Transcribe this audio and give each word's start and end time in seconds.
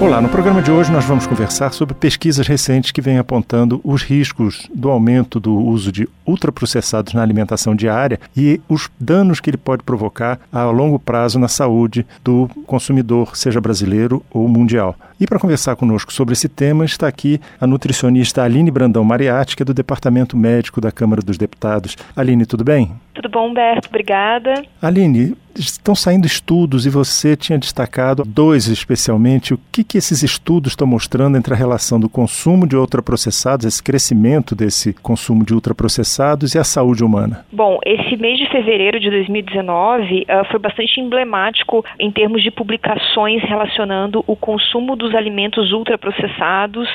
Olá, 0.00 0.18
no 0.18 0.30
programa 0.30 0.62
de 0.62 0.70
hoje 0.70 0.90
nós 0.90 1.04
vamos 1.04 1.26
conversar 1.26 1.74
sobre 1.74 1.94
pesquisas 1.94 2.46
recentes 2.48 2.90
que 2.90 3.02
vêm 3.02 3.18
apontando 3.18 3.82
os 3.84 4.02
riscos 4.02 4.66
do 4.74 4.88
aumento 4.88 5.38
do 5.38 5.54
uso 5.54 5.92
de 5.92 6.08
ultraprocessados 6.26 7.12
na 7.12 7.22
alimentação 7.22 7.76
diária 7.76 8.18
e 8.34 8.62
os 8.66 8.88
danos 8.98 9.40
que 9.40 9.50
ele 9.50 9.58
pode 9.58 9.82
provocar 9.82 10.40
a 10.50 10.64
longo 10.64 10.98
prazo 10.98 11.38
na 11.38 11.48
saúde 11.48 12.06
do 12.24 12.48
consumidor, 12.66 13.36
seja 13.36 13.60
brasileiro 13.60 14.24
ou 14.30 14.48
mundial. 14.48 14.96
E 15.20 15.26
para 15.26 15.38
conversar 15.38 15.76
conosco 15.76 16.10
sobre 16.14 16.32
esse 16.32 16.48
tema 16.48 16.82
está 16.86 17.06
aqui 17.06 17.38
a 17.60 17.66
nutricionista 17.66 18.42
Aline 18.42 18.70
Brandão 18.70 19.04
Mariatti, 19.04 19.54
que 19.54 19.62
é 19.62 19.66
do 19.66 19.74
Departamento 19.74 20.34
Médico 20.34 20.80
da 20.80 20.90
Câmara 20.90 21.20
dos 21.20 21.36
Deputados. 21.36 21.94
Aline, 22.16 22.46
tudo 22.46 22.64
bem? 22.64 22.90
Tudo 23.12 23.28
bom, 23.28 23.50
Humberto? 23.50 23.88
Obrigada. 23.88 24.64
Aline, 24.80 25.36
estão 25.56 25.94
saindo 25.94 26.26
estudos 26.26 26.86
e 26.86 26.90
você 26.90 27.36
tinha 27.36 27.58
destacado 27.58 28.22
dois 28.24 28.66
especialmente. 28.66 29.54
O 29.54 29.60
que, 29.72 29.84
que 29.84 29.98
esses 29.98 30.22
estudos 30.22 30.72
estão 30.72 30.86
mostrando 30.86 31.36
entre 31.36 31.54
a 31.54 31.56
relação 31.56 31.98
do 31.98 32.08
consumo 32.08 32.66
de 32.66 32.76
ultraprocessados, 32.76 33.66
esse 33.66 33.82
crescimento 33.82 34.54
desse 34.54 34.92
consumo 34.92 35.44
de 35.44 35.54
ultraprocessados 35.54 36.54
e 36.54 36.58
a 36.58 36.64
saúde 36.64 37.04
humana? 37.04 37.44
Bom, 37.52 37.78
esse 37.84 38.16
mês 38.16 38.38
de 38.38 38.48
fevereiro 38.50 39.00
de 39.00 39.10
2019 39.10 40.20
uh, 40.20 40.24
ah, 40.28 40.44
foi 40.50 40.58
bastante 40.58 41.00
emblemático 41.00 41.84
em 41.98 42.10
termos 42.10 42.42
de 42.42 42.50
publicações 42.50 43.42
relacionando 43.42 44.24
o 44.26 44.36
consumo 44.36 44.96
dos 44.96 45.14
alimentos 45.14 45.72
ultraprocessados 45.72 46.88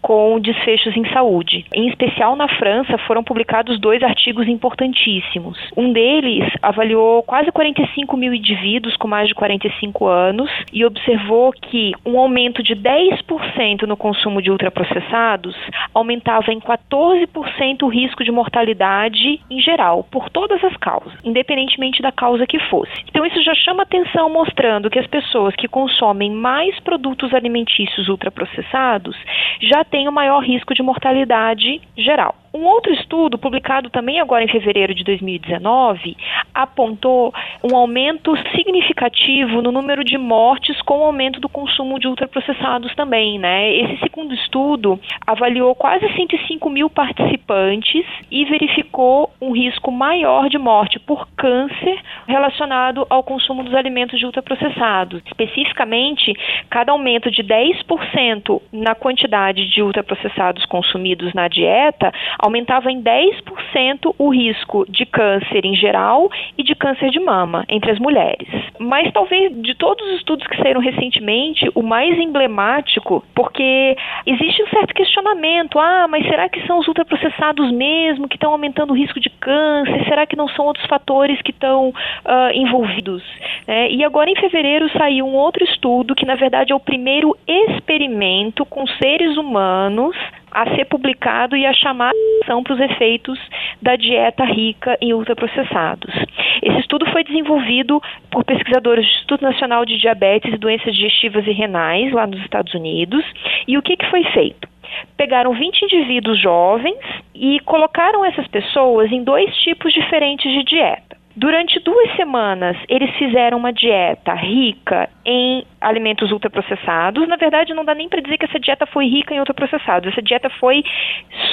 com 0.00 0.38
desfechos 0.40 0.96
em 0.96 1.08
saúde. 1.12 1.64
Em 1.74 1.88
especial 1.88 2.36
na 2.36 2.48
França, 2.48 2.98
foram 3.06 3.22
publicados 3.22 3.78
dois 3.80 4.02
artigos 4.02 4.48
importantíssimos. 4.48 5.58
Um 5.76 5.92
deles 5.92 6.44
avaliou 6.62 7.22
quase 7.22 7.50
45 7.50 8.16
mil 8.16 8.32
indivíduos 8.32 8.96
com 8.96 9.08
mais 9.08 9.28
de 9.28 9.34
45 9.34 10.06
anos 10.06 10.50
e 10.72 10.84
observou 10.84 11.52
que 11.52 11.92
um 12.04 12.18
aumento 12.18 12.62
de 12.62 12.74
10% 12.74 13.82
no 13.82 13.96
consumo 13.96 14.40
de 14.42 14.50
ultraprocessados 14.50 15.56
aumentava 15.94 16.52
em 16.52 16.60
14% 16.60 17.82
o 17.82 17.88
risco 17.88 18.24
de 18.24 18.30
mortalidade 18.30 19.40
em 19.50 19.60
geral, 19.60 20.04
por 20.10 20.30
todas 20.30 20.62
as 20.64 20.76
causas, 20.76 21.12
independentemente 21.24 22.02
da 22.02 22.12
causa 22.12 22.46
que 22.46 22.58
fosse. 22.68 22.92
Então, 23.08 23.24
isso 23.24 23.42
já 23.42 23.54
chama 23.54 23.82
atenção, 23.82 24.30
mostrando 24.30 24.90
que 24.90 24.98
as 24.98 25.06
pessoas 25.06 25.54
que 25.56 25.68
consomem 25.68 26.30
mais 26.30 26.78
produtos 26.80 27.34
alimentícios 27.34 28.08
ultraprocessados 28.08 29.16
já 29.60 29.84
têm 29.88 30.08
o 30.08 30.12
maior 30.12 30.40
risco 30.40 30.74
de 30.74 30.82
mortalidade 30.82 31.80
geral. 31.96 32.34
Um 32.58 32.66
outro 32.66 32.92
estudo, 32.92 33.38
publicado 33.38 33.88
também 33.88 34.18
agora 34.18 34.42
em 34.42 34.48
fevereiro 34.48 34.92
de 34.92 35.04
2019, 35.04 36.16
apontou 36.52 37.32
um 37.62 37.76
aumento 37.76 38.36
significativo 38.50 39.62
no 39.62 39.70
número 39.70 40.02
de 40.02 40.18
mortes 40.18 40.82
com 40.82 40.98
o 40.98 41.04
aumento 41.04 41.38
do 41.38 41.48
consumo 41.48 42.00
de 42.00 42.08
ultraprocessados 42.08 42.92
também. 42.96 43.38
Né? 43.38 43.72
Esse 43.76 44.00
segundo 44.00 44.34
estudo 44.34 44.98
avaliou 45.24 45.72
quase 45.76 46.12
105 46.14 46.68
mil 46.68 46.90
participantes 46.90 48.04
e 48.28 48.44
verificou 48.46 49.30
um 49.40 49.52
risco 49.52 49.92
maior 49.92 50.48
de 50.48 50.58
morte 50.58 50.98
por 50.98 51.28
câncer 51.36 51.96
relacionado 52.26 53.06
ao 53.08 53.22
consumo 53.22 53.62
dos 53.62 53.74
alimentos 53.74 54.18
de 54.18 54.26
ultraprocessados. 54.26 55.22
Especificamente, 55.26 56.32
cada 56.68 56.90
aumento 56.90 57.30
de 57.30 57.44
10% 57.44 58.60
na 58.72 58.96
quantidade 58.96 59.70
de 59.70 59.80
ultraprocessados 59.80 60.66
consumidos 60.66 61.32
na 61.34 61.46
dieta 61.46 62.10
aumentava 62.48 62.90
em 62.90 63.02
10% 63.02 64.14
o 64.18 64.28
risco 64.30 64.84
de 64.88 65.06
câncer 65.06 65.64
em 65.64 65.74
geral 65.74 66.28
e 66.56 66.62
de 66.62 66.74
câncer 66.74 67.10
de 67.10 67.20
mama 67.20 67.64
entre 67.68 67.90
as 67.90 67.98
mulheres. 67.98 68.48
Mas 68.78 69.12
talvez 69.12 69.52
de 69.62 69.74
todos 69.74 70.04
os 70.08 70.16
estudos 70.16 70.46
que 70.46 70.56
saíram 70.56 70.80
recentemente, 70.80 71.70
o 71.74 71.82
mais 71.82 72.18
emblemático, 72.18 73.24
porque 73.34 73.96
existe 74.26 74.62
um 74.62 74.68
certo 74.68 74.94
questionamento: 74.94 75.78
ah, 75.78 76.06
mas 76.08 76.26
será 76.26 76.48
que 76.48 76.66
são 76.66 76.78
os 76.78 76.88
ultraprocessados 76.88 77.70
mesmo 77.70 78.28
que 78.28 78.36
estão 78.36 78.52
aumentando 78.52 78.92
o 78.92 78.96
risco 78.96 79.20
de 79.20 79.30
câncer? 79.30 80.04
Será 80.04 80.26
que 80.26 80.36
não 80.36 80.48
são 80.48 80.64
outros 80.64 80.86
fatores 80.86 81.40
que 81.42 81.50
estão 81.50 81.90
uh, 81.90 82.52
envolvidos? 82.54 83.22
É, 83.66 83.90
e 83.90 84.02
agora 84.04 84.30
em 84.30 84.36
fevereiro 84.36 84.90
saiu 84.96 85.26
um 85.26 85.34
outro 85.34 85.62
estudo 85.64 86.14
que, 86.14 86.26
na 86.26 86.34
verdade, 86.34 86.72
é 86.72 86.74
o 86.74 86.80
primeiro 86.80 87.36
experimento 87.46 88.64
com 88.64 88.86
seres 88.86 89.36
humanos 89.36 90.16
a 90.50 90.74
ser 90.74 90.84
publicado 90.86 91.56
e 91.56 91.66
a 91.66 91.72
chamar 91.72 92.10
atenção 92.10 92.62
para 92.62 92.74
os 92.74 92.80
efeitos 92.80 93.38
da 93.80 93.96
dieta 93.96 94.44
rica 94.44 94.96
em 95.00 95.12
ultraprocessados. 95.12 96.14
Esse 96.62 96.80
estudo 96.80 97.06
foi 97.10 97.24
desenvolvido 97.24 98.00
por 98.30 98.44
pesquisadores 98.44 99.04
do 99.04 99.10
Instituto 99.10 99.42
Nacional 99.42 99.84
de 99.84 99.98
Diabetes 99.98 100.52
e 100.52 100.58
Doenças 100.58 100.94
Digestivas 100.94 101.46
e 101.46 101.52
Renais, 101.52 102.12
lá 102.12 102.26
nos 102.26 102.40
Estados 102.40 102.74
Unidos. 102.74 103.24
E 103.66 103.76
o 103.76 103.82
que, 103.82 103.96
que 103.96 104.10
foi 104.10 104.24
feito? 104.24 104.68
pegaram 105.16 105.52
20 105.52 105.82
indivíduos 105.82 106.40
jovens 106.40 106.98
e 107.34 107.60
colocaram 107.60 108.24
essas 108.24 108.46
pessoas 108.48 109.12
em 109.12 109.22
dois 109.22 109.54
tipos 109.58 109.92
diferentes 109.92 110.50
de 110.50 110.64
dieta. 110.64 111.17
Durante 111.38 111.78
duas 111.78 112.16
semanas, 112.16 112.76
eles 112.88 113.14
fizeram 113.14 113.58
uma 113.58 113.72
dieta 113.72 114.34
rica 114.34 115.08
em 115.24 115.64
alimentos 115.80 116.32
ultraprocessados. 116.32 117.28
Na 117.28 117.36
verdade, 117.36 117.72
não 117.72 117.84
dá 117.84 117.94
nem 117.94 118.08
para 118.08 118.20
dizer 118.20 118.38
que 118.38 118.46
essa 118.46 118.58
dieta 118.58 118.84
foi 118.86 119.06
rica 119.06 119.32
em 119.32 119.38
ultraprocessados. 119.38 120.10
Essa 120.10 120.20
dieta 120.20 120.50
foi 120.58 120.82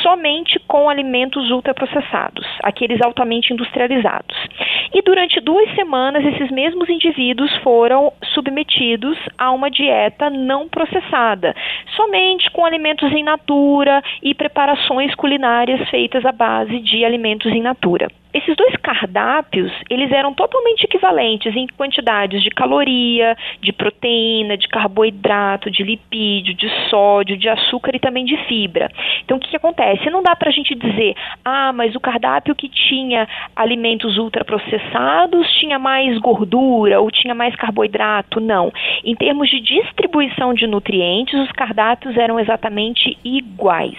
somente 0.01 0.59
com 0.67 0.89
alimentos 0.89 1.51
ultraprocessados, 1.51 2.47
aqueles 2.63 2.99
altamente 2.99 3.53
industrializados. 3.53 4.35
E 4.91 5.03
durante 5.03 5.39
duas 5.39 5.69
semanas, 5.75 6.25
esses 6.25 6.49
mesmos 6.49 6.89
indivíduos 6.89 7.55
foram 7.57 8.11
submetidos 8.33 9.19
a 9.37 9.51
uma 9.51 9.69
dieta 9.69 10.31
não 10.31 10.67
processada, 10.67 11.55
somente 11.95 12.49
com 12.49 12.65
alimentos 12.65 13.11
em 13.11 13.23
natura 13.23 14.01
e 14.23 14.33
preparações 14.33 15.13
culinárias 15.13 15.87
feitas 15.91 16.25
à 16.25 16.31
base 16.31 16.79
de 16.79 17.05
alimentos 17.05 17.51
em 17.51 17.61
natura. 17.61 18.07
Esses 18.35 18.53
dois 18.57 18.75
cardápios, 18.75 19.71
eles 19.89 20.11
eram 20.11 20.33
totalmente 20.33 20.83
equivalentes 20.83 21.55
em 21.55 21.67
quantidades 21.67 22.43
de 22.43 22.49
caloria, 22.49 23.33
de 23.61 23.71
proteína, 23.71 24.57
de 24.57 24.67
carboidrato, 24.67 25.71
de 25.71 25.81
lipídio, 25.83 26.53
de 26.53 26.69
sódio, 26.89 27.37
de 27.37 27.47
açúcar 27.47 27.95
e 27.95 27.99
também 27.99 28.25
de 28.25 28.35
fibra. 28.45 28.91
Então, 29.23 29.37
o 29.37 29.39
que, 29.39 29.47
que 29.47 29.55
acontece? 29.55 30.09
Não 30.09 30.21
dá 30.21 30.35
para 30.35 30.49
a 30.49 30.51
gente 30.51 30.75
dizer, 30.75 31.15
ah, 31.45 31.71
mas 31.71 31.95
o 31.95 31.99
cardápio 32.01 32.53
que 32.53 32.67
tinha 32.67 33.25
alimentos 33.55 34.17
ultraprocessados 34.17 35.49
tinha 35.57 35.79
mais 35.79 36.17
gordura 36.17 36.99
ou 36.99 37.09
tinha 37.09 37.33
mais 37.33 37.55
carboidrato. 37.55 38.41
Não. 38.41 38.69
Em 39.05 39.15
termos 39.15 39.49
de 39.49 39.61
distribuição 39.61 40.53
de 40.53 40.67
nutrientes, 40.67 41.39
os 41.39 41.51
cardápios 41.53 42.17
eram 42.17 42.37
exatamente 42.37 43.17
iguais. 43.23 43.97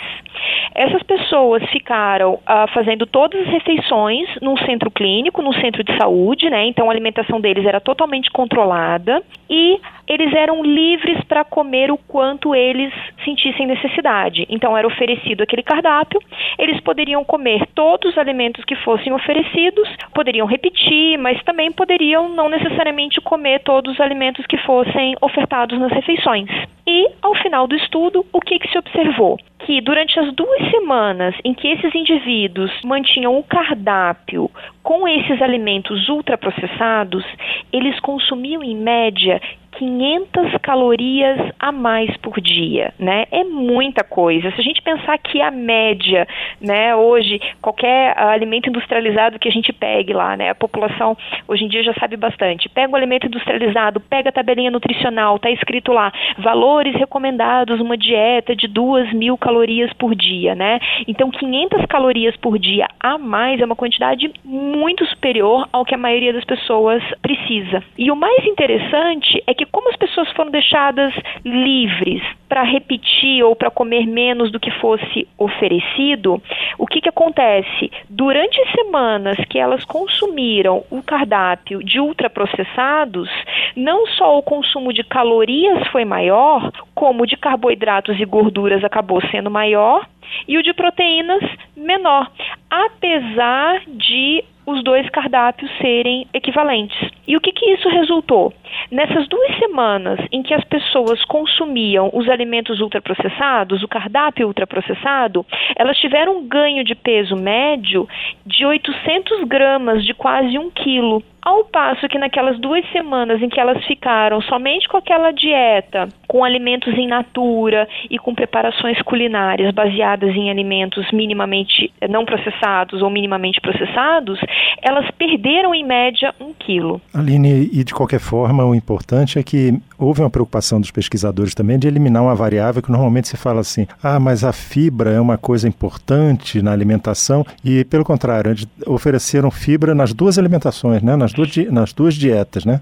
Essas 0.75 1.03
pessoas 1.05 1.63
ficaram 1.71 2.39
ah, 2.45 2.67
fazendo 2.67 3.07
todas 3.07 3.41
as 3.41 3.47
refeições 3.47 4.26
num 4.41 4.57
centro 4.59 4.91
clínico, 4.91 5.43
num 5.43 5.53
centro 5.55 5.83
de 5.83 5.97
saúde, 5.97 6.49
né? 6.51 6.67
Então 6.67 6.89
a 6.89 6.93
alimentação 6.93 7.41
deles 7.41 7.65
era 7.65 7.81
totalmente 7.81 8.31
controlada 8.31 9.23
e 9.49 9.81
eles 10.07 10.33
eram 10.35 10.63
livres 10.63 11.23
para 11.25 11.45
comer 11.45 11.91
o 11.91 11.99
quanto 11.99 12.55
eles 12.55 12.93
sentissem 13.27 13.67
necessidade. 13.67 14.47
Então 14.49 14.77
era 14.77 14.87
oferecido 14.87 15.43
aquele 15.43 15.63
cardápio, 15.63 16.19
eles 16.59 16.81
poderiam 16.81 17.25
comer 17.25 17.67
todos 17.75 18.13
os 18.13 18.19
alimentos 18.19 18.65
que 18.65 18.77
fossem 18.77 19.13
oferecidos, 19.13 19.89
poderiam 20.15 20.47
repetir, 20.47 21.19
mas 21.19 21.43
também 21.43 21.71
poderiam 21.71 22.29
não 22.29 22.49
necessariamente 22.49 23.21
comer 23.21 23.61
todos 23.61 23.95
os 23.95 24.01
alimentos 24.01 24.47
que 24.47 24.57
fossem 24.59 25.17
ofertados 25.21 25.79
nas 25.79 25.93
refeições. 25.93 26.49
E, 26.87 27.09
ao 27.21 27.35
final 27.35 27.67
do 27.67 27.75
estudo, 27.75 28.25
o 28.33 28.41
que, 28.41 28.61
que 28.61 28.71
se 28.71 28.79
observou? 28.79 29.37
Que 29.67 29.81
durante 29.81 30.21
as 30.21 30.33
duas 30.33 30.71
semanas 30.71 31.35
em 31.45 31.53
que 31.53 31.67
esses 31.67 31.93
indivíduos 31.93 32.71
mantinham 32.85 33.37
o 33.37 33.43
cardápio 33.43 34.49
com 34.85 35.09
esses 35.09 35.43
alimentos 35.43 36.09
ultraprocessados, 36.09 37.25
eles 37.73 37.99
consumiam 37.99 38.63
em 38.63 38.77
média 38.77 39.41
500 39.79 40.59
calorias 40.63 41.39
a 41.59 41.71
mais 41.71 42.15
por 42.19 42.41
dia, 42.41 42.93
né? 42.99 43.27
É 43.31 43.45
muita 43.45 44.03
coisa. 44.03 44.51
Se 44.53 44.61
a 44.61 44.65
gente 44.65 44.83
pensar 44.83 45.19
que 45.19 45.41
a 45.41 45.51
média, 45.51 46.27
né, 46.61 46.95
hoje, 46.95 47.41
qualquer 47.61 48.19
alimento 48.19 48.69
industrializado 48.69 49.39
que 49.39 49.49
a 49.49 49.53
gente 49.53 49.73
pegue 49.73 50.13
lá, 50.13 50.37
né, 50.37 50.51
a 50.51 50.55
população 50.55 51.17
hoje 51.47 51.65
em 51.65 51.69
dia 51.69 51.83
já 51.83 51.95
sabe 51.95 52.17
bastante. 52.17 52.69
Pega 52.69 52.93
o 52.93 52.97
alimento 52.97 53.27
industrializado, 53.27 54.01
pega 54.01 54.31
a 54.31 54.33
tabelinha 54.33 54.71
nutricional, 54.71 55.39
tá 55.39 55.51
escrito 55.51 55.93
lá, 55.93 56.13
valores 56.39 56.95
recomendados, 56.95 57.81
uma 57.81 57.97
dieta 57.97 58.57
de 58.57 58.67
2 58.67 59.13
mil 59.13 59.37
calorias 59.37 59.93
por 59.95 60.15
dia, 60.15 60.55
né? 60.55 60.79
Então, 61.07 61.31
500 61.31 61.85
calorias 61.87 62.37
por 62.37 62.59
dia 62.59 62.89
a 62.99 63.19
mais 63.19 63.61
é 63.61 63.65
uma 63.65 63.77
quantidade 63.77 64.33
muito 64.45 65.05
superior 65.07 65.69
ao 65.73 65.85
que 65.85 65.95
a 65.95 65.99
maioria 65.99 66.33
das 66.33 66.45
pessoas 66.45 67.03
precisa. 67.21 67.83
E 67.99 68.11
o 68.11 68.17
mais 68.17 68.45
interessante 68.47 69.43
é 69.47 69.55
que 69.55 69.66
como 69.71 69.89
as 69.91 69.97
pessoas 69.97 70.31
foram 70.33 70.51
deixadas 70.51 71.13
livres 71.45 72.23
para 72.49 72.63
repetir 72.63 73.43
ou 73.43 73.55
para 73.57 73.71
comer 73.71 74.07
menos 74.07 74.51
do 74.51 74.61
que 74.61 74.71
fosse 74.73 75.27
oferecido, 75.37 76.41
o 76.79 76.87
que, 76.87 77.01
que 77.01 77.09
acontece? 77.09 77.91
Durante 78.09 78.59
semanas 78.73 79.37
que 79.49 79.59
elas 79.59 79.85
consumiram 79.85 80.85
o 80.91 81.03
cardápio 81.03 81.83
de 81.83 82.01
ultraprocessados, 82.01 83.29
não 83.75 84.07
só 84.07 84.39
o 84.39 84.43
consumo 84.43 84.93
de 84.93 85.03
calorias 85.03 85.87
foi 85.89 86.05
maior, 86.05 86.71
como 86.95 87.27
de 87.27 87.37
carboidratos 87.37 88.19
e 88.19 88.25
gorduras 88.25 88.85
acabou 88.85 89.21
sendo 89.31 89.51
maior 89.51 90.07
e 90.47 90.57
o 90.59 90.63
de 90.63 90.73
proteínas 90.73 91.43
menor, 91.77 92.31
apesar 92.71 93.83
de 93.87 94.45
os 94.67 94.83
dois 94.83 95.09
cardápios 95.11 95.71
serem 95.79 96.27
equivalentes. 96.35 97.11
E 97.27 97.37
o 97.37 97.41
que, 97.41 97.53
que 97.53 97.71
isso 97.73 97.89
resultou? 97.89 98.53
Nessas 98.91 99.29
duas 99.29 99.59
semanas 99.59 100.21
em 100.33 100.43
que 100.43 100.53
as 100.53 100.65
pessoas 100.65 101.25
consumiam 101.25 102.11
os 102.13 102.29
alimentos 102.29 102.81
ultraprocessados, 102.81 103.83
o 103.83 103.89
cardápio 103.89 104.47
ultraprocessado, 104.47 105.47
elas 105.77 105.97
tiveram 105.99 106.39
um 106.39 106.49
ganho 106.49 106.85
de 106.85 106.95
peso 106.95 107.37
médio 107.37 108.09
de 108.45 108.67
800 108.67 109.45
gramas, 109.45 110.05
de 110.05 110.15
quase 110.15 110.59
um 110.59 110.71
quilo. 110.71 111.23
Ao 111.47 111.65
passo 111.65 112.09
que 112.09 112.19
naquelas 112.19 112.59
duas 112.59 112.85
semanas 112.91 113.41
em 113.41 113.49
que 113.49 113.61
elas 113.61 113.85
ficaram 113.85 114.41
somente 114.43 114.89
com 114.89 114.97
aquela 114.97 115.31
dieta, 115.31 116.09
com 116.27 116.45
alimentos 116.45 116.93
em 116.95 117.07
natura 117.07 117.89
e 118.11 118.19
com 118.19 118.35
preparações 118.35 119.01
culinárias 119.03 119.73
baseadas 119.73 120.35
em 120.35 120.51
alimentos 120.51 121.09
minimamente 121.13 121.93
eh, 122.01 122.09
não 122.09 122.25
processados 122.25 123.01
ou 123.01 123.09
minimamente 123.09 123.61
processados, 123.61 124.41
elas 124.83 125.11
perderam 125.13 125.75
em 125.75 125.85
média 125.85 126.35
um 126.41 126.53
quilo. 126.53 127.01
Aline, 127.13 127.69
e 127.73 127.83
de 127.83 127.95
qualquer 127.95 128.21
forma, 128.21 128.65
o 128.65 128.75
importante 128.75 129.39
é 129.39 129.43
que 129.43 129.75
houve 129.99 130.21
uma 130.21 130.31
preocupação 130.31 130.81
dos 130.81 130.91
pesquisadores 130.91 131.55
também 131.55 131.79
de 131.79 131.89
eliminar 131.89 132.23
uma 132.23 132.35
variável 132.35 132.83
que 132.83 132.91
normalmente 132.91 133.29
se 133.29 133.37
fala 133.37 133.61
assim: 133.61 133.87
ah, 134.03 134.21
mas 134.21 134.45
a 134.45 134.53
fibra 134.53 135.11
é 135.11 135.21
uma 135.21 135.39
coisa 135.39 135.67
importante 135.67 136.63
na 136.63 136.73
alimentação, 136.73 137.45
e 137.65 137.85
pelo 137.85 138.05
contrário, 138.05 138.55
ofereceram 138.87 139.51
fibra 139.51 139.95
nas 139.95 140.13
duas 140.13 140.39
alimentações, 140.39 141.03
né? 141.03 141.17
nas 141.17 141.33
duas, 141.33 141.57
nas 141.71 141.93
duas 141.93 142.15
dietas, 142.15 142.65
né? 142.65 142.81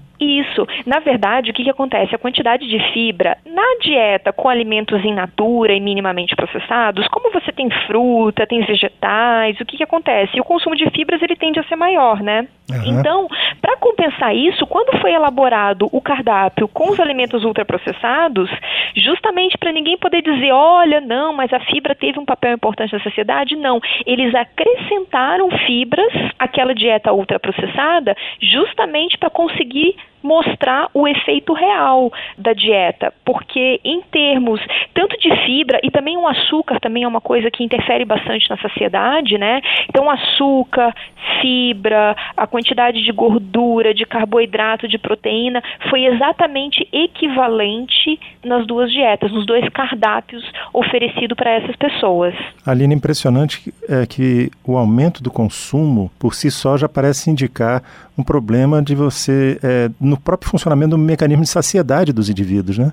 Isso. 0.55 0.67
Na 0.85 0.99
verdade, 0.99 1.51
o 1.51 1.53
que, 1.53 1.63
que 1.63 1.69
acontece? 1.69 2.15
A 2.15 2.19
quantidade 2.19 2.67
de 2.67 2.79
fibra 2.93 3.37
na 3.45 3.77
dieta 3.81 4.31
com 4.31 4.47
alimentos 4.47 5.03
in 5.03 5.13
natura 5.13 5.73
e 5.73 5.81
minimamente 5.81 6.35
processados, 6.35 7.07
como 7.09 7.31
você 7.31 7.51
tem 7.51 7.69
fruta, 7.85 8.47
tem 8.47 8.61
vegetais, 8.65 9.59
o 9.59 9.65
que, 9.65 9.77
que 9.77 9.83
acontece? 9.83 10.39
O 10.39 10.43
consumo 10.43 10.75
de 10.75 10.89
fibras 10.91 11.21
ele 11.21 11.35
tende 11.35 11.59
a 11.59 11.63
ser 11.63 11.75
maior, 11.75 12.21
né? 12.21 12.47
Uhum. 12.69 12.99
Então, 12.99 13.27
para 13.61 13.77
compensar 13.77 14.35
isso, 14.35 14.65
quando 14.65 14.97
foi 14.99 15.13
elaborado 15.13 15.87
o 15.91 16.01
cardápio 16.01 16.67
com 16.67 16.89
os 16.89 16.99
alimentos 16.99 17.43
ultraprocessados, 17.43 18.49
justamente 18.95 19.57
para 19.57 19.71
ninguém 19.71 19.97
poder 19.97 20.21
dizer, 20.21 20.51
olha, 20.51 20.99
não, 20.99 21.33
mas 21.33 21.53
a 21.53 21.59
fibra 21.59 21.93
teve 21.93 22.19
um 22.19 22.25
papel 22.25 22.53
importante 22.53 22.93
na 22.93 22.99
sociedade, 22.99 23.55
não. 23.55 23.79
Eles 24.05 24.33
acrescentaram 24.33 25.49
fibras 25.65 26.11
àquela 26.39 26.73
dieta 26.73 27.13
ultraprocessada 27.13 28.15
justamente 28.41 29.17
para 29.17 29.29
conseguir 29.29 29.95
mostrar 30.25 30.89
o 30.93 31.07
efeito 31.07 31.53
real 31.53 32.11
da 32.37 32.51
dieta, 32.53 33.13
porque 33.23 33.79
em 33.83 34.01
termos 34.11 34.59
tanto 34.93 35.17
de 35.19 35.29
fibra 35.45 35.79
e 35.83 35.91
também 35.91 36.17
o 36.17 36.27
açúcar 36.27 36.79
também 36.79 37.03
é 37.03 37.07
uma 37.07 37.21
coisa 37.21 37.51
que 37.51 37.63
interfere 37.63 38.03
bastante 38.03 38.49
na 38.49 38.57
saciedade, 38.57 39.37
né? 39.37 39.61
Então 39.87 40.09
açúcar, 40.09 40.93
fibra, 41.41 42.15
a 42.35 42.47
quantidade 42.47 43.03
de 43.03 43.11
gordura, 43.11 43.93
de 43.93 44.05
carboidrato, 44.05 44.87
de 44.87 44.97
proteína 44.97 45.61
foi 45.89 46.05
exatamente 46.05 46.87
equivalente 46.91 48.19
nas 48.43 48.65
duas 48.65 48.91
dietas, 48.91 49.31
nos 49.31 49.45
dois 49.45 49.67
cardápios 49.69 50.43
oferecidos 50.73 51.35
para 51.37 51.51
essas 51.51 51.75
pessoas. 51.75 52.33
Aline, 52.65 52.95
impressionante 52.95 53.73
é 53.87 54.05
que 54.05 54.49
o 54.65 54.77
aumento 54.77 55.21
do 55.21 55.29
consumo 55.29 56.11
por 56.17 56.33
si 56.33 56.49
só 56.49 56.77
já 56.77 56.89
parece 56.89 57.29
indicar 57.29 57.83
um 58.17 58.23
problema 58.23 58.81
de 58.81 58.95
você 58.95 59.59
é, 59.61 59.89
no 59.99 60.14
próprio 60.17 60.49
funcionamento 60.49 60.91
do 60.91 60.97
mecanismo 60.97 61.43
de 61.43 61.49
saciedade 61.49 62.13
dos 62.13 62.29
indivíduos, 62.29 62.77
né? 62.77 62.91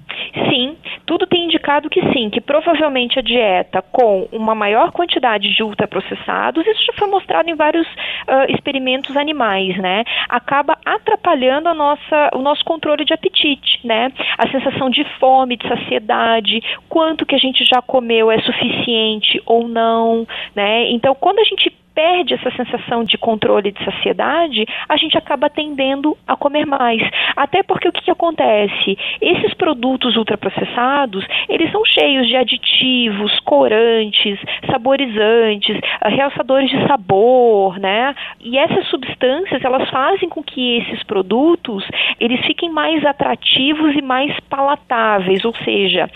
Sim, 0.49 0.77
tudo 1.07 1.27
tem 1.27 1.45
indicado 1.45 1.91
que 1.91 2.01
sim, 2.13 2.31
que 2.31 2.41
provavelmente 2.41 3.19
a 3.19 3.23
dieta 3.23 3.83
com 3.93 4.29
uma 4.33 4.55
maior 4.55 4.93
quantidade 4.93 5.55
de 5.55 5.63
ultraprocessados, 5.63 6.67
isso 6.67 6.87
já 6.87 6.93
foi 6.95 7.09
mostrado 7.09 7.51
em 7.51 7.55
vários 7.55 7.87
uh, 7.87 8.51
experimentos 8.51 9.17
animais, 9.17 9.77
né? 9.79 10.05
Acaba 10.29 10.79
atrapalhando 10.85 11.69
a 11.69 11.75
nossa, 11.75 12.31
o 12.35 12.39
nosso 12.39 12.65
controle 12.65 13.05
de 13.05 13.13
apetite, 13.13 13.81
né? 13.85 14.11
A 14.39 14.49
sensação 14.51 14.89
de 14.89 15.05
fome, 15.19 15.57
de 15.57 15.69
saciedade, 15.69 16.63
quanto 16.89 17.27
que 17.27 17.35
a 17.35 17.39
gente 17.39 17.65
já 17.65 17.83
comeu 17.83 18.31
é 18.31 18.41
suficiente 18.41 19.43
ou 19.45 19.69
não, 19.69 20.27
né? 20.55 20.91
Então, 20.91 21.15
quando 21.15 21.41
a 21.41 21.45
gente 21.45 21.71
perde 21.95 22.35
essa 22.35 22.51
sensação 22.53 23.05
de 23.05 23.19
controle 23.19 23.73
de 23.73 23.85
saciedade, 23.85 24.67
a 24.89 24.97
gente 24.97 25.17
acaba 25.17 25.49
tendendo 25.51 26.17
a 26.27 26.37
comer 26.37 26.67
mais. 26.67 27.03
Até 27.37 27.63
porque 27.63 27.89
o 27.89 27.93
que, 27.93 28.03
que 28.03 28.11
acontece? 28.11 28.99
Esses 29.21 29.55
produtos 29.55 30.17
ultraprocessados, 30.17 31.27
eles 31.49 31.71
são 31.71 31.85
cheios 31.85 32.27
de 32.27 32.37
aditivos, 32.37 33.39
corantes, 33.41 34.39
saborizantes, 34.71 35.79
ah, 36.01 36.09
realçadores 36.09 36.71
de 36.71 36.87
sabor, 36.87 37.79
né? 37.79 38.15
E 38.41 38.59
essas 38.59 38.87
substâncias, 38.89 39.65
elas 39.65 39.89
fazem 39.91 40.29
com 40.29 40.43
que 40.43 40.79
esses 40.79 41.03
produtos, 41.05 41.85
eles 42.19 42.45
fiquem 42.47 42.71
mais 42.71 43.05
atrativos 43.05 43.95
e 43.95 44.03
mais 44.03 44.39
palatáveis, 44.49 45.45
ou 45.45 45.55
seja, 45.57 46.09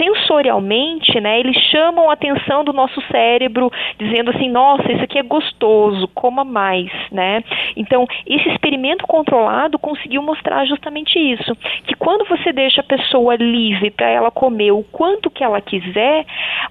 sensorialmente, 0.00 1.20
né, 1.20 1.38
eles 1.38 1.56
chamam 1.70 2.08
a 2.08 2.14
atenção 2.14 2.64
do 2.64 2.72
nosso 2.72 3.00
cérebro, 3.12 3.70
dizendo 3.98 4.30
assim, 4.30 4.48
nossa, 4.48 4.90
isso 4.90 5.04
aqui 5.04 5.18
é 5.18 5.22
gostoso, 5.22 6.08
coma 6.08 6.42
mais, 6.42 6.90
né? 7.12 7.44
Então, 7.76 8.06
esse 8.26 8.48
experimento 8.48 9.06
controlado 9.06 9.78
conseguiu 9.78 10.22
mostrar 10.22 10.64
justamente 10.64 11.18
isso, 11.18 11.54
que 11.84 11.94
quando 11.94 12.24
você 12.26 12.50
deixa 12.50 12.80
a 12.80 12.84
pessoa 12.84 13.36
livre 13.36 13.90
para 13.90 14.08
ela 14.08 14.30
comer 14.30 14.72
o 14.72 14.82
quanto 14.84 15.30
que 15.30 15.44
ela 15.44 15.60
quiser, 15.60 16.24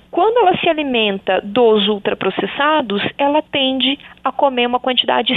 quando 0.09 0.37
ela 0.39 0.57
se 0.57 0.67
alimenta 0.67 1.39
dos 1.43 1.87
ultraprocessados, 1.87 3.03
ela 3.17 3.43
tende 3.43 3.99
a 4.23 4.31
comer 4.31 4.65
uma 4.65 4.79
quantidade 4.79 5.33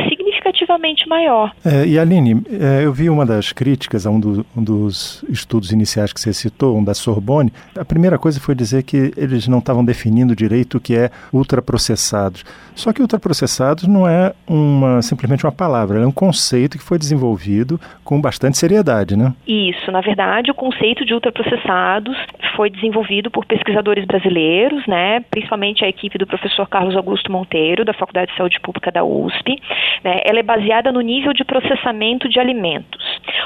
maior. 1.09 1.53
É, 1.65 1.87
e 1.87 1.99
Aline, 1.99 2.43
é, 2.51 2.85
eu 2.85 2.93
vi 2.93 3.09
uma 3.09 3.27
das 3.27 3.53
críticas 3.53 4.07
a 4.07 4.11
um, 4.11 4.21
do, 4.21 4.47
um, 4.57 4.63
dos 4.63 5.25
estudos 5.29 5.73
iniciais 5.73 6.13
que 6.13 6.21
você 6.21 6.33
citou, 6.33 6.77
um 6.77 6.85
da 6.85 6.95
Sorbonne. 6.95 7.53
A 7.79 7.85
primeira 7.85 8.19
coisa 8.19 8.41
foi 8.41 8.55
dizer 8.55 8.83
que 8.83 9.13
eles 9.17 9.47
não 9.49 9.59
estavam 9.59 9.85
definindo 9.85 10.35
direito 10.35 10.79
o 10.79 10.81
que 10.81 10.97
é 10.97 11.11
ultraprocessados. 11.33 12.45
Só 12.75 12.93
que 12.93 13.03
ultraprocessados 13.03 13.87
não 13.87 14.09
é 14.09 14.33
uma, 14.47 15.03
simplesmente 15.03 15.45
uma 15.45 15.53
palavra, 15.53 16.01
é 16.01 16.07
um 16.07 16.13
conceito 16.13 16.79
que 16.79 16.85
foi 16.85 16.99
desenvolvido 16.99 17.81
com 18.05 18.21
bastante 18.21 18.57
seriedade, 18.57 19.17
né? 19.17 19.33
Isso, 19.47 19.91
na 19.91 20.01
verdade, 20.01 20.51
o 20.51 20.55
conceito 20.55 21.05
de 21.05 21.15
ultraprocessados 21.15 22.17
foi 22.57 22.71
desenvolvido 22.71 23.31
por 23.31 23.45
pesquisadores 23.45 24.05
brasileiros, 24.05 24.87
né, 24.87 25.21
principalmente 25.31 25.85
a 25.85 25.89
equipe 25.89 26.19
do 26.19 26.27
professor 26.27 26.69
Carlos 26.69 26.97
Augusto 26.97 27.31
Monteiro, 27.31 27.85
da 27.85 27.93
Faculdade 27.93 28.31
de 28.31 28.37
Saúde 28.37 28.61
Pública 28.61 28.91
da 28.91 29.05
USP. 29.05 29.61
Né, 30.05 30.21
ela 30.25 30.41
é 30.41 30.43
baseada 30.53 30.93
no 30.93 31.01
nível 31.01 31.33
de 31.33 31.45
processamento 31.45 32.29
de 32.29 32.39
alimentos. 32.39 33.03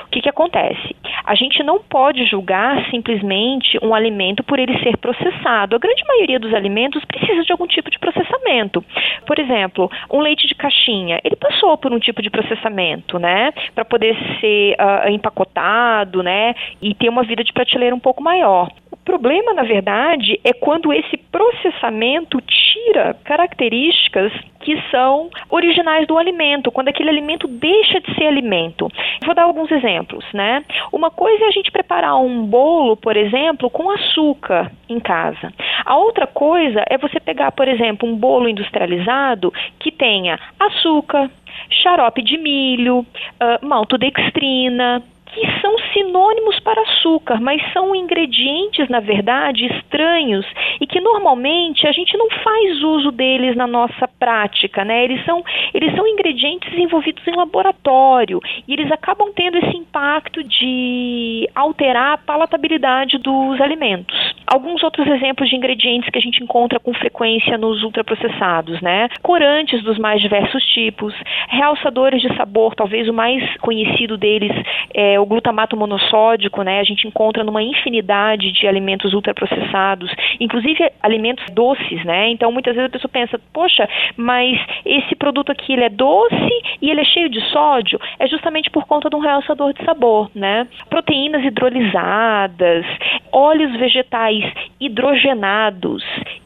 O 0.06 0.08
que, 0.10 0.20
que 0.20 0.28
acontece? 0.28 0.96
A 1.24 1.34
gente 1.34 1.62
não 1.62 1.78
pode 1.80 2.24
julgar 2.26 2.84
simplesmente 2.90 3.78
um 3.80 3.94
alimento 3.94 4.42
por 4.42 4.58
ele 4.58 4.76
ser 4.82 4.96
processado. 4.96 5.76
A 5.76 5.78
grande 5.78 6.02
maioria 6.06 6.40
dos 6.40 6.52
alimentos 6.52 7.04
precisa 7.04 7.42
de 7.44 7.52
algum 7.52 7.66
tipo 7.66 7.90
de 7.90 7.98
processamento. 7.98 8.84
Por 9.24 9.38
exemplo, 9.38 9.90
um 10.12 10.20
leite 10.20 10.48
de 10.48 10.54
caixinha, 10.54 11.20
ele 11.22 11.36
passou 11.36 11.76
por 11.78 11.92
um 11.92 11.98
tipo 11.98 12.20
de 12.20 12.30
processamento, 12.30 13.18
né, 13.18 13.52
para 13.74 13.84
poder 13.84 14.16
ser 14.40 14.74
uh, 14.74 15.08
empacotado, 15.08 16.22
né, 16.22 16.54
e 16.82 16.94
ter 16.94 17.08
uma 17.08 17.22
vida 17.22 17.44
de 17.44 17.52
prateleira 17.52 17.94
um 17.94 18.00
pouco 18.00 18.22
maior. 18.22 18.68
O 18.90 18.96
problema, 18.96 19.54
na 19.54 19.62
verdade, 19.62 20.40
é 20.42 20.52
quando 20.52 20.92
esse 20.92 21.16
processamento 21.16 22.40
tira 22.40 23.14
características 23.24 24.32
que 24.66 24.82
são 24.90 25.30
originais 25.48 26.08
do 26.08 26.18
alimento, 26.18 26.72
quando 26.72 26.88
aquele 26.88 27.08
alimento 27.08 27.46
deixa 27.46 28.00
de 28.00 28.12
ser 28.16 28.26
alimento. 28.26 28.88
Vou 29.24 29.32
dar 29.32 29.44
alguns 29.44 29.70
exemplos, 29.70 30.24
né? 30.34 30.64
Uma 30.92 31.08
coisa 31.08 31.44
é 31.44 31.46
a 31.46 31.52
gente 31.52 31.70
preparar 31.70 32.16
um 32.16 32.44
bolo, 32.44 32.96
por 32.96 33.16
exemplo, 33.16 33.70
com 33.70 33.88
açúcar 33.92 34.72
em 34.88 34.98
casa. 34.98 35.52
A 35.84 35.96
outra 35.96 36.26
coisa 36.26 36.82
é 36.90 36.98
você 36.98 37.20
pegar, 37.20 37.52
por 37.52 37.68
exemplo, 37.68 38.08
um 38.08 38.16
bolo 38.16 38.48
industrializado 38.48 39.52
que 39.78 39.92
tenha 39.92 40.36
açúcar, 40.58 41.30
xarope 41.70 42.20
de 42.20 42.36
milho, 42.36 42.98
uh, 42.98 43.64
maltodextrina, 43.64 45.00
que 45.26 45.60
são 45.60 45.78
sinônimos 45.96 46.60
para 46.60 46.82
açúcar, 46.82 47.40
mas 47.40 47.62
são 47.72 47.96
ingredientes, 47.96 48.86
na 48.90 49.00
verdade, 49.00 49.64
estranhos 49.64 50.44
e 50.78 50.86
que 50.86 51.00
normalmente 51.00 51.86
a 51.86 51.92
gente 51.92 52.16
não 52.18 52.28
faz 52.44 52.82
uso 52.82 53.10
deles 53.10 53.56
na 53.56 53.66
nossa 53.66 54.06
prática, 54.06 54.84
né? 54.84 55.04
Eles 55.04 55.24
são, 55.24 55.42
eles 55.72 55.94
são 55.94 56.06
ingredientes 56.06 56.70
desenvolvidos 56.70 57.26
em 57.26 57.34
laboratório 57.34 58.40
e 58.68 58.74
eles 58.74 58.92
acabam 58.92 59.32
tendo 59.34 59.56
esse 59.56 59.76
impacto 59.76 60.44
de 60.44 61.48
alterar 61.54 62.14
a 62.14 62.18
palatabilidade 62.18 63.16
dos 63.18 63.58
alimentos. 63.60 64.34
Alguns 64.46 64.82
outros 64.84 65.06
exemplos 65.08 65.48
de 65.48 65.56
ingredientes 65.56 66.08
que 66.08 66.18
a 66.18 66.22
gente 66.22 66.40
encontra 66.42 66.78
com 66.78 66.94
frequência 66.94 67.58
nos 67.58 67.82
ultraprocessados, 67.82 68.80
né? 68.80 69.08
Corantes 69.20 69.82
dos 69.82 69.98
mais 69.98 70.20
diversos 70.20 70.64
tipos, 70.66 71.12
realçadores 71.48 72.22
de 72.22 72.34
sabor, 72.36 72.74
talvez 72.76 73.08
o 73.08 73.12
mais 73.12 73.42
conhecido 73.56 74.16
deles 74.16 74.52
é 74.94 75.18
o 75.18 75.26
glutamato 75.26 75.76
monossódico, 75.76 76.62
né? 76.62 76.78
A 76.78 76.84
gente 76.84 77.08
encontra 77.08 77.42
numa 77.42 77.60
infinidade 77.60 78.52
de 78.52 78.68
alimentos 78.68 79.12
ultraprocessados, 79.14 80.14
inclusive 80.38 80.92
alimentos 81.02 81.44
doces, 81.52 82.04
né? 82.04 82.28
Então 82.30 82.52
muitas 82.52 82.76
vezes 82.76 82.88
a 82.88 82.92
pessoa 82.92 83.10
pensa, 83.10 83.40
poxa, 83.52 83.88
mas 84.16 84.60
esse 84.84 85.16
produto 85.16 85.50
aqui 85.50 85.72
ele 85.72 85.84
é 85.84 85.88
doce 85.88 86.62
e 86.80 86.88
ele 86.88 87.00
é 87.00 87.04
cheio 87.04 87.28
de 87.28 87.40
sódio, 87.50 87.98
é 88.18 88.28
justamente 88.28 88.70
por 88.70 88.86
conta 88.86 89.10
de 89.10 89.16
um 89.16 89.20
realçador 89.20 89.72
de 89.72 89.84
sabor, 89.84 90.30
né? 90.32 90.68
Proteínas 90.88 91.44
hidrolisadas, 91.44 92.86
óleos 93.32 93.76
vegetais 93.76 94.35
hidrogenados, 94.80 96.02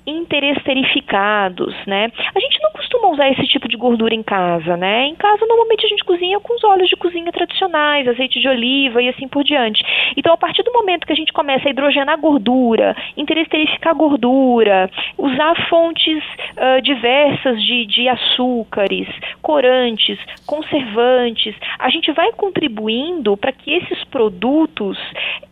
interesterificados, 0.06 1.74
né? 1.86 2.10
A 2.34 2.40
gente 2.40 2.62
não 2.62 2.69
usar 3.12 3.28
esse 3.30 3.46
tipo 3.46 3.68
de 3.68 3.76
gordura 3.76 4.14
em 4.14 4.22
casa, 4.22 4.76
né? 4.76 5.06
Em 5.06 5.14
casa 5.14 5.46
normalmente 5.46 5.84
a 5.84 5.88
gente 5.88 6.04
cozinha 6.04 6.40
com 6.40 6.54
os 6.54 6.64
óleos 6.64 6.88
de 6.88 6.96
cozinha 6.96 7.30
tradicionais, 7.32 8.08
azeite 8.08 8.40
de 8.40 8.48
oliva 8.48 9.02
e 9.02 9.08
assim 9.08 9.28
por 9.28 9.44
diante. 9.44 9.82
Então 10.16 10.32
a 10.32 10.36
partir 10.36 10.62
do 10.62 10.72
momento 10.72 11.06
que 11.06 11.12
a 11.12 11.16
gente 11.16 11.32
começa 11.32 11.68
a 11.68 11.70
hidrogenar 11.70 12.18
gordura, 12.18 12.96
interesterificar 13.16 13.94
gordura, 13.94 14.90
usar 15.18 15.54
fontes 15.68 16.22
uh, 16.56 16.82
diversas 16.82 17.62
de, 17.62 17.86
de 17.86 18.08
açúcares, 18.08 19.08
corantes, 19.42 20.18
conservantes, 20.46 21.54
a 21.78 21.88
gente 21.90 22.12
vai 22.12 22.32
contribuindo 22.32 23.36
para 23.36 23.52
que 23.52 23.72
esses 23.72 24.04
produtos 24.04 24.98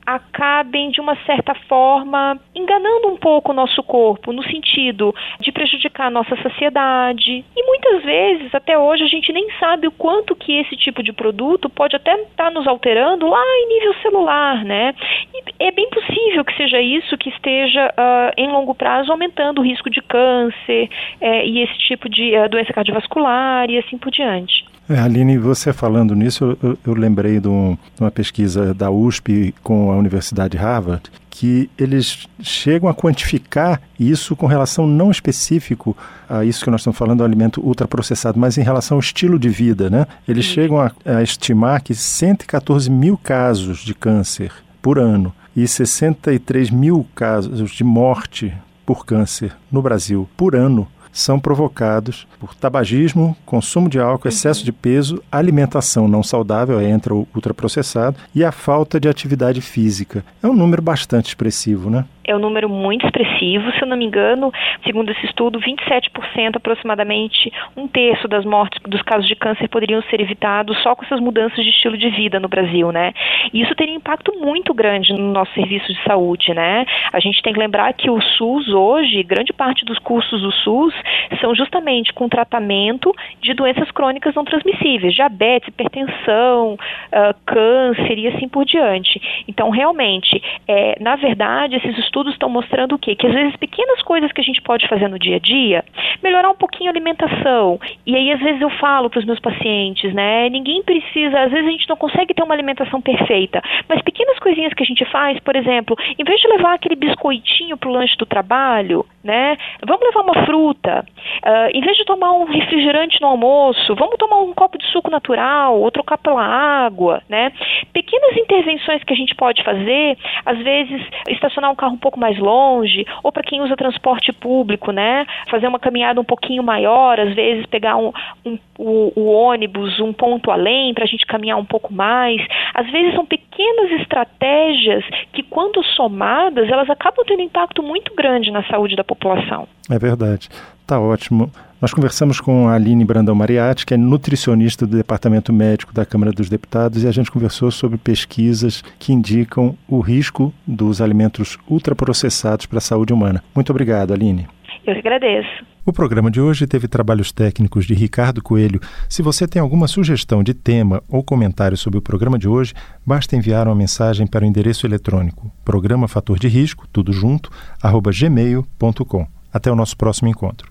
acabem 0.08 0.90
de 0.90 1.02
uma 1.02 1.14
certa 1.26 1.54
forma 1.68 2.40
enganando 2.54 3.08
um 3.08 3.16
pouco 3.16 3.52
o 3.52 3.54
nosso 3.54 3.82
corpo, 3.82 4.32
no 4.32 4.42
sentido 4.42 5.14
de 5.38 5.52
prejudicar 5.52 6.06
a 6.06 6.10
nossa 6.10 6.34
saciedade. 6.42 7.44
E 7.56 7.62
muitas 7.66 8.04
vezes, 8.04 8.54
até 8.54 8.78
hoje, 8.78 9.02
a 9.02 9.08
gente 9.08 9.32
nem 9.32 9.48
sabe 9.58 9.86
o 9.88 9.92
quanto 9.92 10.36
que 10.36 10.58
esse 10.58 10.76
tipo 10.76 11.02
de 11.02 11.12
produto 11.12 11.68
pode 11.68 11.96
até 11.96 12.14
estar 12.14 12.44
tá 12.44 12.50
nos 12.50 12.66
alterando 12.66 13.26
lá 13.26 13.42
em 13.42 13.68
nível 13.68 13.94
celular, 14.02 14.64
né? 14.64 14.94
E 15.34 15.42
é 15.64 15.70
bem 15.72 15.88
possível 15.90 16.44
que 16.44 16.56
seja 16.56 16.80
isso 16.80 17.18
que 17.18 17.30
esteja 17.30 17.88
uh, 17.88 18.32
em 18.36 18.48
longo 18.48 18.74
prazo 18.74 19.10
aumentando 19.10 19.60
o 19.60 19.64
risco 19.64 19.90
de 19.90 20.00
câncer 20.02 20.88
é, 21.20 21.46
e 21.46 21.62
esse 21.62 21.76
tipo 21.78 22.08
de 22.08 22.36
uh, 22.36 22.48
doença 22.48 22.72
cardiovascular 22.72 23.68
e 23.70 23.78
assim 23.78 23.98
por 23.98 24.10
diante. 24.10 24.64
É, 24.88 24.98
Aline, 24.98 25.36
você 25.36 25.70
falando 25.70 26.14
nisso, 26.14 26.56
eu, 26.62 26.78
eu 26.86 26.94
lembrei 26.94 27.38
de, 27.38 27.46
um, 27.46 27.76
de, 27.94 28.00
uma 28.00 28.10
pesquisa 28.10 28.72
da 28.72 28.90
USP 28.90 29.54
com 29.62 29.92
a 29.92 29.96
Universidade 29.96 30.56
Harvard, 30.56 31.02
que 31.28 31.68
eles 31.76 32.26
chegam 32.40 32.88
a 32.88 32.94
quantificar 32.94 33.82
isso 34.00 34.34
com 34.34 34.46
relação 34.46 34.86
não 34.86 35.10
específico 35.10 35.94
a 36.26 36.42
isso 36.42 36.64
que 36.64 36.70
nós 36.70 36.80
estamos 36.80 36.96
falando, 36.96 37.18
do 37.18 37.24
alimento 37.24 37.60
ultraprocessado, 37.60 38.38
mas 38.38 38.56
em 38.56 38.62
relação 38.62 38.96
ao 38.96 39.00
estilo 39.00 39.38
de 39.38 39.50
vida, 39.50 39.90
né? 39.90 40.06
Eles 40.26 40.46
Sim. 40.46 40.52
chegam 40.52 40.80
a, 40.80 40.90
a 41.04 41.22
estimar 41.22 41.82
que 41.82 41.94
114 41.94 42.90
mil 42.90 43.18
casos 43.18 43.80
de 43.80 43.94
câncer 43.94 44.50
por 44.80 44.98
ano 44.98 45.34
e 45.54 45.68
63 45.68 46.70
mil 46.70 47.06
casos 47.14 47.70
de 47.72 47.84
morte 47.84 48.54
por 48.86 49.04
câncer 49.04 49.54
no 49.70 49.82
Brasil 49.82 50.26
por 50.34 50.56
ano 50.56 50.88
são 51.12 51.38
provocados 51.38 52.26
por 52.38 52.54
tabagismo, 52.54 53.36
consumo 53.44 53.88
de 53.88 53.98
álcool, 53.98 54.28
excesso 54.28 54.64
de 54.64 54.72
peso, 54.72 55.22
alimentação 55.30 56.08
não 56.08 56.22
saudável, 56.22 56.80
entra 56.80 57.14
o 57.14 57.26
ultraprocessado, 57.34 58.16
e 58.34 58.44
a 58.44 58.52
falta 58.52 59.00
de 59.00 59.08
atividade 59.08 59.60
física. 59.60 60.24
É 60.42 60.46
um 60.46 60.54
número 60.54 60.82
bastante 60.82 61.28
expressivo, 61.28 61.90
né? 61.90 62.04
É 62.28 62.36
um 62.36 62.38
número 62.38 62.68
muito 62.68 63.06
expressivo. 63.06 63.72
Se 63.72 63.82
eu 63.82 63.88
não 63.88 63.96
me 63.96 64.04
engano, 64.04 64.52
segundo 64.84 65.10
esse 65.10 65.24
estudo, 65.26 65.58
27% 65.58 66.56
aproximadamente, 66.56 67.50
um 67.76 67.88
terço 67.88 68.28
das 68.28 68.44
mortes 68.44 68.80
dos 68.82 69.02
casos 69.02 69.26
de 69.26 69.34
câncer 69.34 69.68
poderiam 69.68 70.02
ser 70.02 70.20
evitados 70.20 70.76
só 70.82 70.94
com 70.94 71.04
essas 71.04 71.20
mudanças 71.20 71.64
de 71.64 71.70
estilo 71.70 71.96
de 71.96 72.10
vida 72.10 72.38
no 72.38 72.48
Brasil, 72.48 72.92
né? 72.92 73.12
E 73.52 73.62
isso 73.62 73.74
teria 73.74 73.94
impacto 73.94 74.38
muito 74.38 74.74
grande 74.74 75.12
no 75.14 75.32
nosso 75.32 75.52
serviço 75.54 75.92
de 75.92 76.02
saúde, 76.04 76.52
né? 76.52 76.84
A 77.12 77.18
gente 77.18 77.42
tem 77.42 77.52
que 77.52 77.58
lembrar 77.58 77.92
que 77.94 78.10
o 78.10 78.20
SUS 78.20 78.68
hoje, 78.68 79.22
grande 79.22 79.52
parte 79.52 79.84
dos 79.84 79.98
custos 79.98 80.42
do 80.42 80.52
SUS 80.52 80.94
são 81.40 81.54
justamente 81.54 82.12
com 82.12 82.28
tratamento 82.28 83.14
de 83.40 83.54
doenças 83.54 83.90
crônicas 83.90 84.34
não 84.34 84.44
transmissíveis, 84.44 85.14
diabetes, 85.14 85.68
hipertensão, 85.68 86.74
uh, 86.74 87.34
câncer 87.46 88.18
e 88.18 88.28
assim 88.28 88.48
por 88.48 88.64
diante. 88.64 89.20
Então, 89.48 89.70
realmente, 89.70 90.42
é, 90.66 90.96
na 91.00 91.16
verdade, 91.16 91.76
esses 91.76 91.96
estudos 91.98 92.17
estudos 92.18 92.32
estão 92.32 92.48
mostrando 92.48 92.94
o 92.94 92.98
quê? 92.98 93.14
Que 93.14 93.26
às 93.26 93.34
vezes 93.34 93.56
pequenas 93.56 94.02
coisas 94.02 94.32
que 94.32 94.40
a 94.40 94.44
gente 94.44 94.60
pode 94.62 94.88
fazer 94.88 95.08
no 95.08 95.18
dia 95.18 95.36
a 95.36 95.38
dia, 95.38 95.84
melhorar 96.22 96.50
um 96.50 96.56
pouquinho 96.56 96.90
a 96.90 96.92
alimentação. 96.92 97.78
E 98.06 98.16
aí 98.16 98.32
às 98.32 98.40
vezes 98.40 98.60
eu 98.60 98.70
falo 98.70 99.08
para 99.08 99.20
os 99.20 99.24
meus 99.24 99.38
pacientes, 99.38 100.12
né? 100.12 100.48
Ninguém 100.48 100.82
precisa, 100.82 101.40
às 101.40 101.52
vezes 101.52 101.68
a 101.68 101.70
gente 101.70 101.88
não 101.88 101.96
consegue 101.96 102.34
ter 102.34 102.42
uma 102.42 102.54
alimentação 102.54 103.00
perfeita, 103.00 103.62
mas 103.88 104.02
pequenas 104.02 104.38
coisinhas 104.38 104.74
que 104.74 104.82
a 104.82 104.86
gente 104.86 105.04
faz, 105.06 105.38
por 105.40 105.54
exemplo, 105.54 105.96
em 106.18 106.24
vez 106.24 106.40
de 106.40 106.48
levar 106.48 106.74
aquele 106.74 106.96
biscoitinho 106.96 107.76
para 107.76 107.88
o 107.88 107.92
lanche 107.92 108.16
do 108.16 108.26
trabalho, 108.26 109.06
né? 109.22 109.56
Vamos 109.86 110.02
levar 110.02 110.22
uma 110.22 110.46
fruta. 110.46 111.04
Uh, 111.44 111.70
em 111.72 111.80
vez 111.80 111.96
de 111.96 112.04
tomar 112.04 112.32
um 112.32 112.44
refrigerante 112.44 113.20
no 113.20 113.28
almoço, 113.28 113.94
vamos 113.94 114.16
tomar 114.16 114.40
um 114.40 114.52
copo 114.52 114.78
de 114.78 114.86
suco 114.86 115.10
natural 115.10 115.78
ou 115.80 115.90
trocar 115.90 116.18
pela 116.18 116.42
água, 116.42 117.22
né? 117.28 117.52
Pequenas 117.92 118.36
intervenções 118.36 119.04
que 119.04 119.12
a 119.12 119.16
gente 119.16 119.34
pode 119.34 119.62
fazer, 119.62 120.16
às 120.44 120.58
vezes 120.58 121.02
estacionar 121.28 121.70
um 121.70 121.76
carro 121.76 121.94
um 121.94 121.98
pouco 122.08 122.18
mais 122.18 122.38
longe, 122.38 123.04
ou 123.22 123.30
para 123.30 123.42
quem 123.42 123.60
usa 123.60 123.76
transporte 123.76 124.32
público, 124.32 124.90
né? 124.90 125.26
Fazer 125.50 125.68
uma 125.68 125.78
caminhada 125.78 126.20
um 126.20 126.24
pouquinho 126.24 126.62
maior, 126.62 127.20
às 127.20 127.34
vezes 127.34 127.66
pegar 127.66 127.96
um, 127.96 128.12
um 128.44 128.58
o, 128.78 129.12
o 129.14 129.26
ônibus 129.26 129.98
um 130.00 130.12
ponto 130.12 130.50
além 130.50 130.94
para 130.94 131.04
a 131.04 131.06
gente 131.06 131.26
caminhar 131.26 131.58
um 131.58 131.64
pouco 131.64 131.92
mais. 131.92 132.40
Às 132.72 132.90
vezes 132.90 133.14
são 133.14 133.26
pequenas 133.26 134.00
estratégias 134.00 135.04
que, 135.32 135.42
quando 135.42 135.82
somadas, 135.84 136.68
elas 136.70 136.88
acabam 136.88 137.24
tendo 137.26 137.42
impacto 137.42 137.82
muito 137.82 138.14
grande 138.14 138.50
na 138.50 138.62
saúde 138.64 138.96
da 138.96 139.04
população. 139.04 139.68
É 139.90 139.98
verdade. 139.98 140.48
Tá 140.86 141.00
ótimo. 141.00 141.50
Nós 141.80 141.94
conversamos 141.94 142.40
com 142.40 142.68
a 142.68 142.74
Aline 142.74 143.04
Brandão 143.04 143.36
Mariatti, 143.36 143.86
que 143.86 143.94
é 143.94 143.96
nutricionista 143.96 144.84
do 144.84 144.96
Departamento 144.96 145.52
Médico 145.52 145.94
da 145.94 146.04
Câmara 146.04 146.32
dos 146.32 146.48
Deputados, 146.48 147.04
e 147.04 147.06
a 147.06 147.12
gente 147.12 147.30
conversou 147.30 147.70
sobre 147.70 147.96
pesquisas 147.96 148.82
que 148.98 149.12
indicam 149.12 149.78
o 149.86 150.00
risco 150.00 150.52
dos 150.66 151.00
alimentos 151.00 151.56
ultraprocessados 151.68 152.66
para 152.66 152.78
a 152.78 152.80
saúde 152.80 153.12
humana. 153.12 153.44
Muito 153.54 153.70
obrigado, 153.70 154.12
Aline. 154.12 154.48
Eu 154.84 154.92
que 154.94 155.00
agradeço. 155.00 155.64
O 155.86 155.92
programa 155.92 156.32
de 156.32 156.40
hoje 156.40 156.66
teve 156.66 156.88
trabalhos 156.88 157.30
técnicos 157.30 157.86
de 157.86 157.94
Ricardo 157.94 158.42
Coelho. 158.42 158.80
Se 159.08 159.22
você 159.22 159.46
tem 159.46 159.62
alguma 159.62 159.86
sugestão 159.86 160.42
de 160.42 160.54
tema 160.54 161.00
ou 161.08 161.22
comentário 161.22 161.76
sobre 161.76 161.98
o 161.98 162.02
programa 162.02 162.38
de 162.38 162.48
hoje, 162.48 162.74
basta 163.06 163.36
enviar 163.36 163.68
uma 163.68 163.76
mensagem 163.76 164.26
para 164.26 164.44
o 164.44 164.48
endereço 164.48 164.84
eletrônico 164.84 165.50
programa 165.64 166.08
fator 166.08 166.40
de 166.40 166.48
risco, 166.48 166.88
tudo 166.92 167.12
junto, 167.12 167.50
arroba 167.80 168.10
gmail.com. 168.10 169.26
Até 169.52 169.70
o 169.70 169.76
nosso 169.76 169.96
próximo 169.96 170.28
encontro. 170.28 170.70